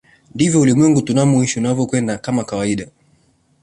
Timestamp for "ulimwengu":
0.61-1.01